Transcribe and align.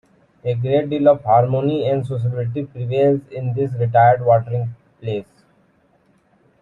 A 0.43 0.55
great 0.55 0.89
deal 0.89 1.07
of 1.09 1.23
harmony 1.23 1.87
and 1.87 2.03
sociability 2.03 2.65
prevails 2.65 3.21
in 3.29 3.53
this 3.53 3.71
retired 3.75 4.25
watering 4.25 4.73
place. 4.99 5.43